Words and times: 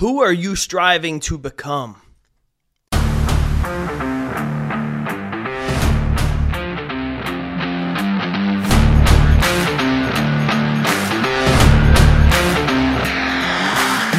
Who 0.00 0.22
are 0.22 0.32
you 0.32 0.56
striving 0.56 1.20
to 1.20 1.36
become? 1.36 2.00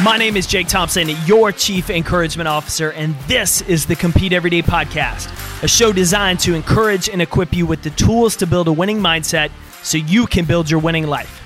My 0.04 0.16
name 0.16 0.36
is 0.36 0.46
Jake 0.46 0.68
Thompson, 0.68 1.10
your 1.26 1.50
Chief 1.50 1.90
Encouragement 1.90 2.46
Officer, 2.46 2.92
and 2.92 3.16
this 3.26 3.62
is 3.62 3.84
the 3.84 3.96
Compete 3.96 4.32
Everyday 4.32 4.62
Podcast, 4.62 5.64
a 5.64 5.66
show 5.66 5.92
designed 5.92 6.38
to 6.40 6.54
encourage 6.54 7.08
and 7.08 7.20
equip 7.20 7.52
you 7.52 7.66
with 7.66 7.82
the 7.82 7.90
tools 7.90 8.36
to 8.36 8.46
build 8.46 8.68
a 8.68 8.72
winning 8.72 9.00
mindset 9.00 9.50
so 9.82 9.98
you 9.98 10.28
can 10.28 10.44
build 10.44 10.70
your 10.70 10.78
winning 10.78 11.08
life. 11.08 11.40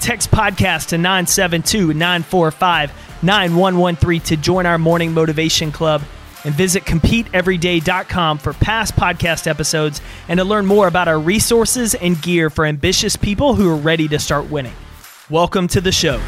Text 0.00 0.32
podcast 0.32 0.88
to 0.88 0.98
972 0.98 1.94
945 1.94 3.07
9113 3.22 4.20
to 4.22 4.36
join 4.36 4.66
our 4.66 4.78
morning 4.78 5.12
motivation 5.12 5.72
club 5.72 6.02
and 6.44 6.54
visit 6.54 6.84
CompeteEveryday.com 6.84 8.38
for 8.38 8.52
past 8.52 8.94
podcast 8.96 9.46
episodes 9.46 10.00
and 10.28 10.38
to 10.38 10.44
learn 10.44 10.66
more 10.66 10.86
about 10.86 11.08
our 11.08 11.18
resources 11.18 11.94
and 11.94 12.20
gear 12.22 12.48
for 12.48 12.64
ambitious 12.64 13.16
people 13.16 13.54
who 13.54 13.70
are 13.70 13.76
ready 13.76 14.06
to 14.08 14.18
start 14.18 14.50
winning. 14.50 14.74
Welcome 15.30 15.68
to 15.68 15.80
the 15.80 15.92
show. 15.92 16.20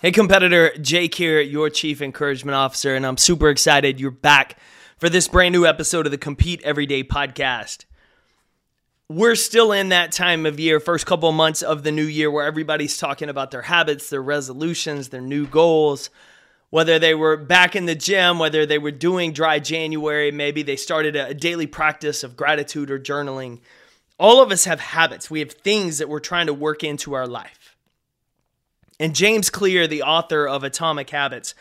Hey, 0.00 0.12
competitor, 0.12 0.70
Jake 0.82 1.14
here, 1.14 1.40
your 1.40 1.70
Chief 1.70 2.02
Encouragement 2.02 2.54
Officer, 2.54 2.94
and 2.94 3.06
I'm 3.06 3.16
super 3.16 3.48
excited 3.48 3.98
you're 3.98 4.10
back 4.10 4.58
for 4.98 5.08
this 5.08 5.28
brand 5.28 5.54
new 5.54 5.64
episode 5.64 6.04
of 6.04 6.12
the 6.12 6.18
Compete 6.18 6.60
Everyday 6.62 7.02
podcast. 7.02 7.86
We're 9.10 9.34
still 9.34 9.70
in 9.70 9.90
that 9.90 10.12
time 10.12 10.46
of 10.46 10.58
year, 10.58 10.80
first 10.80 11.04
couple 11.04 11.28
of 11.28 11.34
months 11.34 11.60
of 11.60 11.82
the 11.82 11.92
new 11.92 12.06
year, 12.06 12.30
where 12.30 12.46
everybody's 12.46 12.96
talking 12.96 13.28
about 13.28 13.50
their 13.50 13.62
habits, 13.62 14.08
their 14.08 14.22
resolutions, 14.22 15.10
their 15.10 15.20
new 15.20 15.46
goals. 15.46 16.08
Whether 16.70 16.98
they 16.98 17.14
were 17.14 17.36
back 17.36 17.76
in 17.76 17.84
the 17.84 17.94
gym, 17.94 18.38
whether 18.38 18.64
they 18.64 18.78
were 18.78 18.90
doing 18.90 19.34
dry 19.34 19.58
January, 19.58 20.32
maybe 20.32 20.62
they 20.62 20.76
started 20.76 21.16
a 21.16 21.34
daily 21.34 21.66
practice 21.66 22.24
of 22.24 22.34
gratitude 22.34 22.90
or 22.90 22.98
journaling. 22.98 23.60
All 24.18 24.42
of 24.42 24.50
us 24.50 24.64
have 24.64 24.80
habits. 24.80 25.30
We 25.30 25.40
have 25.40 25.52
things 25.52 25.98
that 25.98 26.08
we're 26.08 26.18
trying 26.18 26.46
to 26.46 26.54
work 26.54 26.82
into 26.82 27.12
our 27.12 27.26
life. 27.26 27.76
And 28.98 29.14
James 29.14 29.50
Clear, 29.50 29.86
the 29.86 30.02
author 30.02 30.48
of 30.48 30.64
Atomic 30.64 31.10
Habits, 31.10 31.54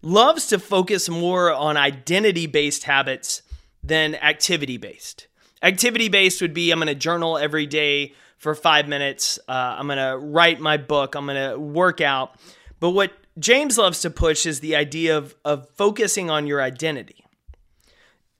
loves 0.00 0.46
to 0.46 0.58
focus 0.58 1.10
more 1.10 1.52
on 1.52 1.76
identity 1.76 2.46
based 2.46 2.84
habits 2.84 3.42
than 3.82 4.14
activity 4.14 4.78
based. 4.78 5.26
Activity 5.62 6.08
based 6.08 6.40
would 6.40 6.54
be 6.54 6.70
I'm 6.70 6.78
going 6.78 6.88
to 6.88 6.94
journal 6.94 7.36
every 7.36 7.66
day 7.66 8.14
for 8.38 8.54
five 8.54 8.88
minutes, 8.88 9.38
uh, 9.48 9.76
I'm 9.78 9.86
going 9.86 9.98
to 9.98 10.16
write 10.16 10.60
my 10.60 10.78
book, 10.78 11.14
I'm 11.14 11.26
going 11.26 11.50
to 11.50 11.58
work 11.58 12.00
out. 12.00 12.36
But 12.80 12.90
what 12.90 13.12
James 13.38 13.76
loves 13.76 14.00
to 14.00 14.10
push 14.10 14.46
is 14.46 14.60
the 14.60 14.76
idea 14.76 15.18
of, 15.18 15.34
of 15.44 15.68
focusing 15.70 16.30
on 16.30 16.46
your 16.46 16.62
identity. 16.62 17.22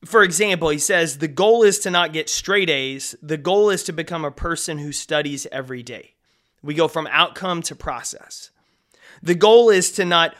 For 0.07 0.23
example, 0.23 0.71
he 0.71 0.79
says 0.79 1.19
the 1.19 1.29
goal 1.29 1.63
is 1.63 1.79
to 1.81 1.91
not 1.91 2.15
get 2.15 2.31
straight 2.31 2.71
A's, 2.71 3.15
the 3.21 3.37
goal 3.37 3.69
is 3.69 3.85
to 3.85 3.93
become 3.93 4.25
a 4.25 4.31
person 4.31 4.79
who 4.79 4.93
studies 4.93 5.47
every 5.53 5.83
day. 5.83 6.15
We 6.63 6.73
go 6.73 6.89
from 6.89 7.07
outcome 7.11 7.61
to 7.63 7.77
process. 7.77 8.51
The 9.23 9.35
goal 9.35 9.69
is 9.69 9.93
to 9.93 10.07
not 10.07 10.35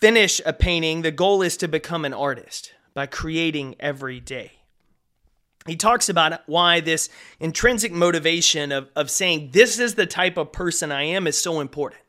finish 0.00 0.40
a 0.44 0.52
painting, 0.52 1.02
the 1.02 1.12
goal 1.12 1.42
is 1.42 1.56
to 1.58 1.68
become 1.68 2.04
an 2.04 2.14
artist 2.14 2.72
by 2.94 3.06
creating 3.06 3.76
every 3.78 4.18
day. 4.18 4.57
He 5.66 5.76
talks 5.76 6.08
about 6.08 6.40
why 6.46 6.80
this 6.80 7.08
intrinsic 7.40 7.92
motivation 7.92 8.72
of, 8.72 8.88
of 8.96 9.10
saying, 9.10 9.50
This 9.52 9.78
is 9.78 9.94
the 9.94 10.06
type 10.06 10.36
of 10.36 10.52
person 10.52 10.90
I 10.92 11.02
am, 11.02 11.26
is 11.26 11.38
so 11.38 11.60
important. 11.60 12.02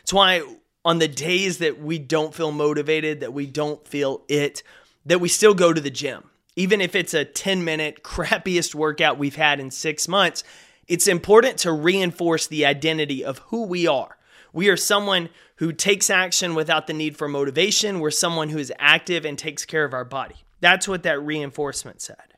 It's 0.00 0.12
why 0.12 0.42
on 0.84 0.98
the 0.98 1.08
days 1.08 1.58
that 1.58 1.80
we 1.80 1.98
don't 1.98 2.34
feel 2.34 2.52
motivated, 2.52 3.20
that 3.20 3.32
we 3.32 3.46
don't 3.46 3.86
feel 3.86 4.22
it, 4.28 4.62
that 5.06 5.20
we 5.20 5.28
still 5.28 5.54
go 5.54 5.72
to 5.72 5.80
the 5.80 5.90
gym. 5.90 6.24
Even 6.56 6.80
if 6.80 6.94
it's 6.94 7.14
a 7.14 7.24
10 7.24 7.64
minute 7.64 8.02
crappiest 8.02 8.74
workout 8.74 9.18
we've 9.18 9.36
had 9.36 9.60
in 9.60 9.70
six 9.70 10.08
months, 10.08 10.42
it's 10.88 11.06
important 11.06 11.58
to 11.58 11.72
reinforce 11.72 12.46
the 12.46 12.66
identity 12.66 13.24
of 13.24 13.38
who 13.46 13.64
we 13.64 13.86
are. 13.86 14.18
We 14.52 14.68
are 14.68 14.76
someone 14.76 15.30
who 15.56 15.72
takes 15.72 16.10
action 16.10 16.54
without 16.54 16.86
the 16.86 16.92
need 16.92 17.16
for 17.16 17.28
motivation. 17.28 18.00
We're 18.00 18.10
someone 18.10 18.50
who 18.50 18.58
is 18.58 18.72
active 18.78 19.24
and 19.24 19.38
takes 19.38 19.64
care 19.64 19.84
of 19.84 19.94
our 19.94 20.04
body. 20.04 20.34
That's 20.60 20.86
what 20.86 21.04
that 21.04 21.22
reinforcement 21.22 22.02
said. 22.02 22.31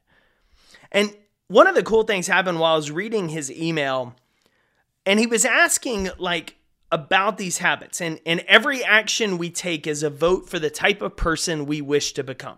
And 0.95 1.15
one 1.49 1.67
of 1.67 1.75
the 1.75 1.83
cool 1.83 2.05
things 2.05 2.27
happened 2.27 2.59
while 2.59 2.73
I 2.73 2.77
was 2.77 2.91
reading 2.91 3.29
his 3.29 3.53
email, 3.53 4.15
and 5.05 5.21
he 5.21 5.27
was 5.27 5.45
asking, 5.45 6.09
like, 6.17 6.57
about 6.91 7.37
these 7.37 7.59
habits. 7.59 8.01
And, 8.01 8.19
and 8.25 8.41
every 8.49 8.83
action 8.83 9.37
we 9.37 9.51
take 9.51 9.87
is 9.87 10.03
a 10.03 10.09
vote 10.09 10.49
for 10.49 10.59
the 10.59 10.71
type 10.71 11.03
of 11.03 11.17
person 11.17 11.67
we 11.67 11.83
wish 11.83 12.15
to 12.15 12.25
become. 12.25 12.57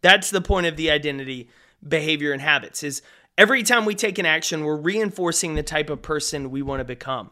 That's 0.00 0.30
the 0.30 0.40
point 0.40 0.64
of 0.64 0.76
the 0.76 0.90
identity, 0.90 1.50
behavior, 1.86 2.32
and 2.32 2.40
habits 2.40 2.82
is 2.82 3.02
Every 3.40 3.62
time 3.62 3.86
we 3.86 3.94
take 3.94 4.18
an 4.18 4.26
action, 4.26 4.64
we're 4.64 4.76
reinforcing 4.76 5.54
the 5.54 5.62
type 5.62 5.88
of 5.88 6.02
person 6.02 6.50
we 6.50 6.60
want 6.60 6.80
to 6.80 6.84
become. 6.84 7.30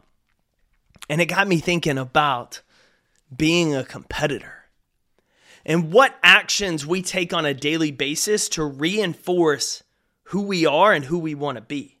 And 1.07 1.21
it 1.21 1.27
got 1.27 1.47
me 1.47 1.59
thinking 1.59 1.99
about 1.99 2.61
being 3.35 3.75
a 3.75 3.83
competitor 3.83 4.65
and 5.63 5.91
what 5.91 6.15
actions 6.23 6.83
we 6.83 7.03
take 7.03 7.31
on 7.31 7.45
a 7.45 7.53
daily 7.53 7.91
basis 7.91 8.49
to 8.49 8.63
reinforce 8.63 9.83
who 10.29 10.43
we 10.43 10.65
are 10.65 10.93
and 10.93 11.05
who 11.05 11.17
we 11.17 11.33
want 11.33 11.55
to 11.55 11.61
be. 11.61 11.97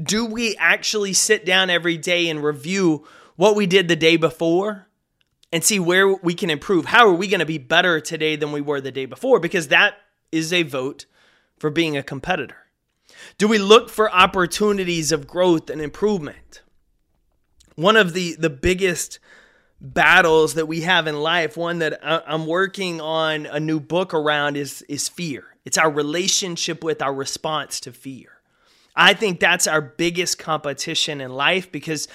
Do 0.00 0.26
we 0.26 0.54
actually 0.56 1.14
sit 1.14 1.46
down 1.46 1.70
every 1.70 1.96
day 1.96 2.28
and 2.28 2.42
review 2.42 3.06
what 3.36 3.56
we 3.56 3.66
did 3.66 3.88
the 3.88 3.96
day 3.96 4.16
before 4.16 4.86
and 5.50 5.64
see 5.64 5.78
where 5.78 6.14
we 6.14 6.34
can 6.34 6.50
improve? 6.50 6.84
How 6.86 7.06
are 7.06 7.14
we 7.14 7.28
going 7.28 7.40
to 7.40 7.46
be 7.46 7.56
better 7.56 8.00
today 8.00 8.36
than 8.36 8.52
we 8.52 8.60
were 8.60 8.82
the 8.82 8.92
day 8.92 9.06
before? 9.06 9.40
Because 9.40 9.68
that 9.68 9.94
is 10.30 10.52
a 10.52 10.62
vote 10.62 11.06
for 11.58 11.70
being 11.70 11.96
a 11.96 12.02
competitor. 12.02 12.66
Do 13.38 13.48
we 13.48 13.56
look 13.58 13.88
for 13.88 14.12
opportunities 14.12 15.10
of 15.10 15.26
growth 15.26 15.70
and 15.70 15.80
improvement? 15.80 16.60
One 17.76 17.96
of 17.96 18.12
the, 18.12 18.36
the 18.38 18.50
biggest 18.50 19.20
battles 19.80 20.52
that 20.54 20.66
we 20.66 20.82
have 20.82 21.06
in 21.06 21.16
life, 21.22 21.56
one 21.56 21.78
that 21.78 21.98
I'm 22.02 22.46
working 22.46 23.00
on 23.00 23.46
a 23.46 23.58
new 23.58 23.80
book 23.80 24.12
around, 24.12 24.58
is, 24.58 24.82
is 24.82 25.08
fear. 25.08 25.51
It's 25.64 25.78
our 25.78 25.90
relationship 25.90 26.82
with 26.82 27.02
our 27.02 27.14
response 27.14 27.80
to 27.80 27.92
fear. 27.92 28.40
I 28.94 29.14
think 29.14 29.40
that's 29.40 29.66
our 29.66 29.80
biggest 29.80 30.38
competition 30.38 31.20
in 31.20 31.32
life 31.32 31.72
because 31.72 32.08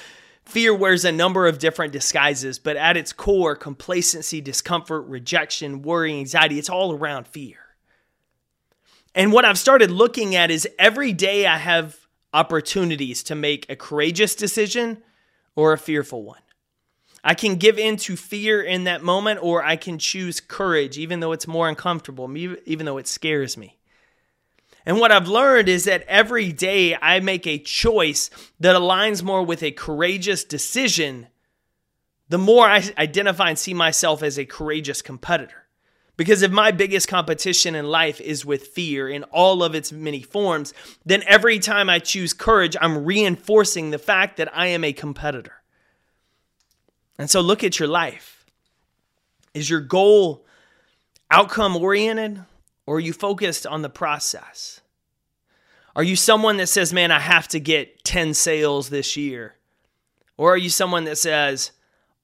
fear 0.45 0.73
wears 0.73 1.05
a 1.05 1.11
number 1.11 1.47
of 1.47 1.59
different 1.59 1.91
disguises, 1.93 2.59
but 2.59 2.77
at 2.77 2.97
its 2.97 3.13
core, 3.13 3.55
complacency, 3.55 4.41
discomfort, 4.41 5.05
rejection, 5.07 5.81
worry, 5.81 6.17
anxiety, 6.17 6.59
it's 6.59 6.69
all 6.69 6.93
around 6.93 7.27
fear. 7.27 7.57
And 9.15 9.33
what 9.33 9.45
I've 9.45 9.57
started 9.57 9.89
looking 9.89 10.35
at 10.35 10.51
is 10.51 10.67
every 10.77 11.11
day 11.11 11.47
I 11.47 11.57
have 11.57 11.97
opportunities 12.33 13.23
to 13.23 13.35
make 13.35 13.65
a 13.69 13.75
courageous 13.75 14.35
decision 14.35 15.01
or 15.55 15.73
a 15.73 15.77
fearful 15.77 16.23
one. 16.23 16.41
I 17.27 17.33
can 17.33 17.57
give 17.57 17.77
in 17.77 17.97
to 17.97 18.15
fear 18.15 18.61
in 18.63 18.85
that 18.85 19.03
moment, 19.03 19.43
or 19.43 19.61
I 19.61 19.75
can 19.75 19.99
choose 19.99 20.39
courage, 20.39 20.97
even 20.97 21.19
though 21.19 21.33
it's 21.33 21.45
more 21.45 21.67
uncomfortable, 21.67 22.33
even 22.37 22.85
though 22.85 22.97
it 22.97 23.05
scares 23.05 23.57
me. 23.57 23.77
And 24.85 25.01
what 25.01 25.11
I've 25.11 25.27
learned 25.27 25.67
is 25.67 25.83
that 25.83 26.05
every 26.07 26.53
day 26.53 26.95
I 26.95 27.19
make 27.19 27.45
a 27.45 27.59
choice 27.59 28.29
that 28.61 28.77
aligns 28.77 29.23
more 29.23 29.43
with 29.43 29.61
a 29.61 29.71
courageous 29.71 30.45
decision, 30.45 31.27
the 32.29 32.37
more 32.37 32.65
I 32.65 32.81
identify 32.97 33.49
and 33.49 33.59
see 33.59 33.73
myself 33.73 34.23
as 34.23 34.39
a 34.39 34.45
courageous 34.45 35.01
competitor. 35.01 35.65
Because 36.15 36.43
if 36.43 36.51
my 36.51 36.71
biggest 36.71 37.09
competition 37.09 37.75
in 37.75 37.87
life 37.87 38.21
is 38.21 38.45
with 38.45 38.67
fear 38.67 39.09
in 39.09 39.23
all 39.25 39.63
of 39.63 39.75
its 39.75 39.91
many 39.91 40.21
forms, 40.21 40.73
then 41.05 41.23
every 41.27 41.59
time 41.59 41.89
I 41.89 41.99
choose 41.99 42.31
courage, 42.31 42.77
I'm 42.79 43.03
reinforcing 43.03 43.89
the 43.89 43.99
fact 43.99 44.37
that 44.37 44.55
I 44.57 44.67
am 44.67 44.85
a 44.85 44.93
competitor. 44.93 45.56
And 47.17 47.29
so 47.29 47.41
look 47.41 47.63
at 47.63 47.79
your 47.79 47.87
life. 47.87 48.45
Is 49.53 49.69
your 49.69 49.81
goal 49.81 50.45
outcome 51.31 51.75
oriented 51.75 52.43
or 52.85 52.97
are 52.97 53.01
you 53.01 53.13
focused 53.13 53.65
on 53.65 53.81
the 53.81 53.89
process? 53.89 54.81
Are 55.95 56.03
you 56.03 56.15
someone 56.15 56.57
that 56.57 56.67
says, 56.67 56.93
man, 56.93 57.11
I 57.11 57.19
have 57.19 57.47
to 57.49 57.59
get 57.59 58.03
10 58.03 58.35
sales 58.35 58.89
this 58.89 59.17
year? 59.17 59.55
Or 60.37 60.53
are 60.53 60.57
you 60.57 60.69
someone 60.69 61.05
that 61.05 61.17
says, 61.17 61.71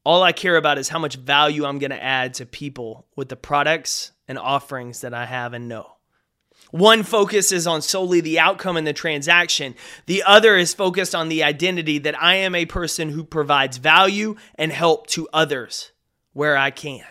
all 0.06 0.22
I 0.22 0.31
care 0.31 0.57
about 0.57 0.78
is 0.78 0.90
how 0.90 1.00
much 1.00 1.16
value 1.16 1.66
I'm 1.66 1.80
going 1.80 1.92
to 1.92 2.04
add 2.04 2.36
to 2.36 2.45
people 2.45 3.07
with 3.16 3.30
the 3.30 3.36
products 3.36 4.12
and 4.28 4.38
offerings 4.38 5.01
that 5.01 5.13
I 5.13 5.25
have 5.25 5.54
and 5.54 5.68
know. 5.68 5.93
One 6.72 7.04
focuses 7.04 7.68
on 7.68 7.84
solely 7.84 8.20
the 8.20 8.40
outcome 8.40 8.78
and 8.78 8.88
the 8.88 8.94
transaction. 8.94 9.76
The 10.08 10.24
other 10.24 10.58
is 10.58 10.74
focused 10.74 11.14
on 11.14 11.30
the 11.30 11.44
identity 11.44 12.00
that 12.00 12.20
I 12.20 12.38
am 12.38 12.56
a 12.56 12.66
person 12.66 13.10
who 13.10 13.24
provides 13.24 13.78
value 13.78 14.38
and 14.56 14.72
help 14.72 15.06
to 15.08 15.30
others 15.32 15.92
where 16.34 16.58
I 16.58 16.72
can. 16.72 17.06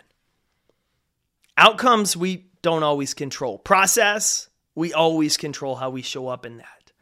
Outcomes 1.57 2.17
we 2.17 2.47
don't 2.61 2.83
always 2.83 3.15
control. 3.15 3.57
Process, 3.59 4.49
we 4.75 4.93
always 4.93 5.37
control 5.37 5.77
how 5.77 5.91
we 5.91 6.03
show 6.03 6.27
up 6.27 6.45
in 6.45 6.57
that. 6.57 6.93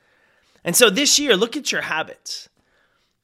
And 0.62 0.76
so 0.76 0.90
this 0.90 1.18
year, 1.18 1.38
look 1.38 1.56
at 1.56 1.72
your 1.72 1.80
habits. 1.80 2.49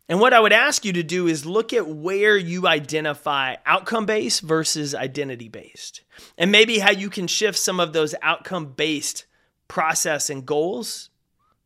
And 0.09 0.21
what 0.21 0.33
I 0.33 0.41
would 0.41 0.53
ask 0.53 0.85
you 0.85 0.93
to 0.93 1.03
do 1.03 1.27
is 1.27 1.45
look 1.45 1.73
at 1.73 1.89
where 1.89 2.37
you 2.37 2.69
identify 2.69 3.57
outcome 3.67 4.07
based 4.07 4.41
versus 4.43 4.95
identity 4.95 5.49
based. 5.49 6.03
And 6.39 6.53
maybe 6.53 6.79
how 6.79 6.93
you 6.93 7.11
can 7.11 7.27
shift 7.27 7.59
some 7.59 7.81
of 7.81 7.93
those 7.93 8.15
outcome 8.23 8.67
based 8.67 9.27
process 9.67 10.31
and 10.31 10.47
goals 10.47 11.11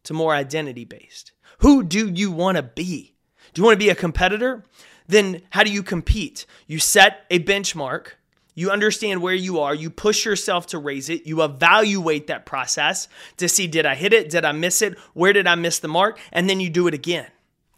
to 0.05 0.15
more 0.15 0.35
identity 0.35 0.87
based. 0.87 1.33
Who 1.59 1.83
do 1.83 2.09
you 2.09 2.33
want 2.33 2.57
to 2.57 2.63
be? 2.63 3.15
Do 3.53 3.61
you 3.61 3.67
want 3.67 3.75
to 3.75 3.85
be 3.85 3.91
a 3.91 3.95
competitor? 3.95 4.65
Then 5.07 5.43
how 5.51 5.63
do 5.63 5.71
you 5.71 5.83
compete? 5.83 6.47
You 6.67 6.79
set 6.79 7.27
a 7.31 7.41
benchmark. 7.41 8.13
You 8.55 8.71
understand 8.71 9.21
where 9.21 9.35
you 9.35 9.61
are. 9.61 9.75
You 9.75 9.91
push 9.91 10.25
yourself 10.25 10.69
to 10.69 10.79
raise 10.79 11.11
it. 11.11 11.27
You 11.27 11.43
evaluate 11.43 12.29
that 12.29 12.47
process 12.47 13.09
to 13.37 13.49
see 13.49 13.67
did 13.67 13.85
I 13.85 13.97
hit 13.97 14.15
it? 14.15 14.31
Did 14.31 14.47
I 14.47 14.53
miss 14.53 14.81
it? 14.81 14.99
Where 15.13 15.33
did 15.35 15.47
I 15.47 15.57
miss 15.57 15.79
the 15.79 15.89
mark? 15.89 16.19
And 16.33 16.49
then 16.49 16.61
you 16.61 16.71
do 16.71 16.87
it 16.87 16.95
again. 16.95 17.27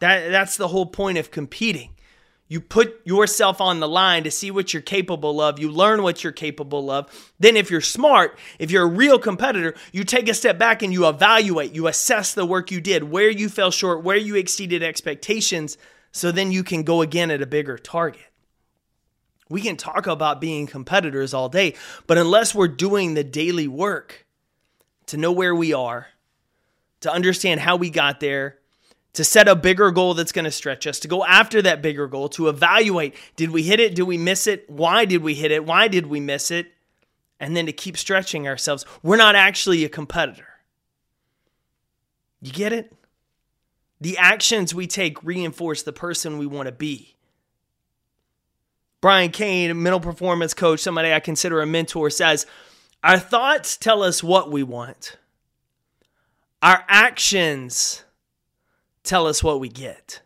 That, 0.03 0.33
that's 0.33 0.57
the 0.57 0.67
whole 0.67 0.87
point 0.87 1.17
of 1.19 1.31
competing. 1.31 1.91
You 2.49 2.61
put 2.61 3.07
yourself 3.07 3.61
on 3.61 3.79
the 3.79 3.87
line 3.87 4.25
to 4.25 4.33
see 4.33 4.51
what 4.51 4.73
you're 4.75 4.83
capable 4.83 5.41
of. 5.41 5.61
You 5.61 5.71
learn 5.71 6.03
what 6.03 6.25
you're 6.25 6.33
capable 6.33 6.91
of. 6.91 7.33
Then, 7.39 7.57
if 7.57 7.71
you're 7.71 7.81
smart, 7.81 8.37
if 8.59 8.73
you're 8.73 8.83
a 8.83 8.87
real 8.87 9.17
competitor, 9.17 9.77
you 9.93 10.03
take 10.03 10.29
a 10.29 10.35
step 10.35 10.59
back 10.59 10.83
and 10.83 10.93
you 10.93 11.07
evaluate, 11.07 11.73
you 11.73 11.87
assess 11.87 12.35
the 12.35 12.45
work 12.45 12.73
you 12.73 12.81
did, 12.81 13.13
where 13.13 13.31
you 13.31 13.49
fell 13.49 13.71
short, 13.71 14.03
where 14.03 14.17
you 14.17 14.35
exceeded 14.35 14.83
expectations, 14.83 15.79
so 16.11 16.33
then 16.33 16.51
you 16.51 16.65
can 16.65 16.83
go 16.83 17.01
again 17.01 17.31
at 17.31 17.41
a 17.41 17.47
bigger 17.47 17.79
target. 17.79 18.27
We 19.49 19.61
can 19.61 19.77
talk 19.77 20.09
about 20.09 20.41
being 20.41 20.67
competitors 20.67 21.33
all 21.33 21.49
day, 21.49 21.77
but 22.09 22.19
unless 22.19 22.57
we're 22.57 22.67
doing 22.67 23.15
the 23.15 23.23
daily 23.23 23.69
work 23.69 24.27
to 25.07 25.17
know 25.17 25.31
where 25.31 25.55
we 25.55 25.73
are, 25.73 26.09
to 27.03 27.13
understand 27.13 27.61
how 27.61 27.77
we 27.77 27.89
got 27.89 28.19
there, 28.19 28.59
to 29.15 29.25
set 29.25 29.49
a 29.49 29.55
bigger 29.55 29.91
goal 29.91 30.15
that's 30.15 30.33
going 30.33 30.45
to 30.45 30.51
stretch 30.51 30.87
us, 30.87 30.99
to 31.01 31.09
go 31.09 31.25
after 31.25 31.61
that 31.63 31.83
bigger 31.83 32.07
goal, 32.07 32.29
to 32.31 32.49
evaluate 32.49 33.15
did 33.37 33.51
we 33.51 33.63
hit 33.63 33.81
it? 33.81 33.95
Did 33.95 34.05
we 34.05 34.17
miss 34.19 34.47
it? 34.47 34.69
Why 34.71 35.05
did 35.05 35.23
we 35.23 35.35
hit 35.35 35.51
it? 35.51 35.65
Why 35.65 35.89
did 35.89 36.07
we 36.07 36.21
miss 36.21 36.51
it? 36.51 36.73
And 37.39 37.57
then 37.57 37.67
to 37.67 37.73
keep 37.73 37.97
stretching 37.97 38.47
ourselves. 38.47 38.85
We're 39.03 39.17
not 39.17 39.35
actually 39.35 39.85
a 39.85 39.89
competitor. 39.89 40.47
You 42.41 42.53
get 42.53 42.73
it? 42.73 42.93
The 44.01 44.19
actions 44.19 44.75
we 44.75 44.87
take 44.87 45.23
reinforce 45.23 45.83
the 45.83 45.93
person 45.93 46.39
we 46.39 46.47
want 46.47 46.67
to 46.67 46.73
be. 46.73 47.17
Brian 49.01 49.31
Cain, 49.31 49.71
a 49.71 49.75
mental 49.75 50.01
performance 50.01 50.55
coach, 50.55 50.81
somebody 50.81 51.13
I 51.13 51.21
consider 51.21 51.61
a 51.61 51.67
mentor, 51.67 52.09
says, 52.09 52.47
Our 53.03 53.19
thoughts 53.19 53.77
tell 53.77 54.03
us 54.03 54.23
what 54.23 54.51
we 54.51 54.63
want. 54.63 55.19
Our 56.63 56.85
actions 56.89 58.05
tell 59.03 59.27
us 59.27 59.43
what 59.43 59.61
we 59.61 59.69
get. 59.69 60.21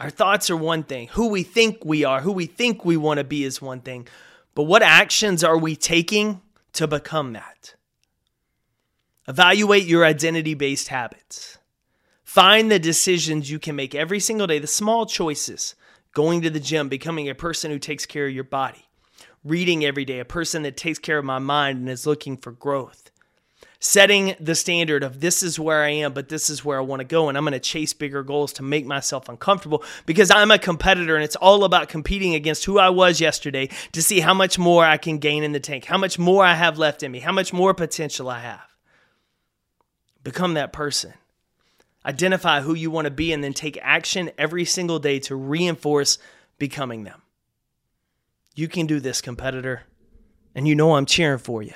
Our 0.00 0.10
thoughts 0.10 0.50
are 0.50 0.56
one 0.56 0.82
thing. 0.82 1.08
Who 1.08 1.28
we 1.28 1.42
think 1.42 1.84
we 1.84 2.04
are, 2.04 2.20
who 2.20 2.32
we 2.32 2.46
think 2.46 2.84
we 2.84 2.96
want 2.96 3.18
to 3.18 3.24
be 3.24 3.44
is 3.44 3.62
one 3.62 3.80
thing. 3.80 4.08
But 4.54 4.64
what 4.64 4.82
actions 4.82 5.44
are 5.44 5.58
we 5.58 5.76
taking 5.76 6.42
to 6.74 6.86
become 6.86 7.32
that? 7.32 7.74
Evaluate 9.26 9.84
your 9.84 10.04
identity 10.04 10.54
based 10.54 10.88
habits. 10.88 11.58
Find 12.24 12.70
the 12.70 12.78
decisions 12.78 13.50
you 13.50 13.58
can 13.58 13.76
make 13.76 13.94
every 13.94 14.20
single 14.20 14.46
day, 14.46 14.58
the 14.58 14.66
small 14.66 15.06
choices 15.06 15.74
going 16.12 16.42
to 16.42 16.50
the 16.50 16.60
gym, 16.60 16.88
becoming 16.88 17.28
a 17.28 17.34
person 17.34 17.70
who 17.70 17.78
takes 17.78 18.06
care 18.06 18.26
of 18.26 18.34
your 18.34 18.44
body, 18.44 18.86
reading 19.42 19.84
every 19.84 20.04
day, 20.04 20.18
a 20.20 20.24
person 20.24 20.62
that 20.62 20.76
takes 20.76 20.98
care 20.98 21.18
of 21.18 21.24
my 21.24 21.38
mind 21.38 21.78
and 21.78 21.88
is 21.88 22.06
looking 22.06 22.36
for 22.36 22.52
growth 22.52 23.10
setting 23.80 24.34
the 24.40 24.54
standard 24.54 25.02
of 25.02 25.20
this 25.20 25.42
is 25.42 25.58
where 25.58 25.82
I 25.82 25.90
am, 25.90 26.12
but 26.12 26.28
this 26.28 26.48
is 26.48 26.64
where 26.64 26.78
I 26.78 26.82
want 26.82 27.00
to 27.00 27.04
go. 27.04 27.28
And 27.28 27.36
I'm 27.36 27.44
going 27.44 27.52
to 27.52 27.60
chase 27.60 27.92
bigger 27.92 28.22
goals 28.22 28.52
to 28.54 28.62
make 28.62 28.86
myself 28.86 29.28
uncomfortable 29.28 29.84
because 30.06 30.30
I'm 30.30 30.50
a 30.50 30.58
competitor 30.58 31.14
and 31.14 31.24
it's 31.24 31.36
all 31.36 31.64
about 31.64 31.88
competing 31.88 32.34
against 32.34 32.64
who 32.64 32.78
I 32.78 32.88
was 32.88 33.20
yesterday 33.20 33.68
to 33.92 34.02
see 34.02 34.20
how 34.20 34.34
much 34.34 34.58
more 34.58 34.84
I 34.84 34.96
can 34.96 35.18
gain 35.18 35.42
in 35.42 35.52
the 35.52 35.60
tank, 35.60 35.84
how 35.84 35.98
much 35.98 36.18
more 36.18 36.44
I 36.44 36.54
have 36.54 36.78
left 36.78 37.02
in 37.02 37.12
me, 37.12 37.20
how 37.20 37.32
much 37.32 37.52
more 37.52 37.74
potential 37.74 38.30
I 38.30 38.40
have. 38.40 38.64
Become 40.22 40.54
that 40.54 40.72
person. 40.72 41.12
Identify 42.06 42.60
who 42.60 42.74
you 42.74 42.90
want 42.90 43.06
to 43.06 43.10
be 43.10 43.32
and 43.32 43.42
then 43.42 43.52
take 43.52 43.78
action 43.82 44.30
every 44.38 44.64
single 44.64 44.98
day 44.98 45.18
to 45.20 45.36
reinforce 45.36 46.18
becoming 46.58 47.04
them. 47.04 47.22
You 48.54 48.68
can 48.68 48.86
do 48.86 49.00
this, 49.00 49.20
competitor. 49.20 49.82
And 50.54 50.68
you 50.68 50.74
know 50.74 50.94
I'm 50.94 51.06
cheering 51.06 51.38
for 51.38 51.62
you. 51.62 51.74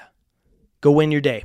Go 0.80 0.92
win 0.92 1.10
your 1.10 1.20
day. 1.20 1.44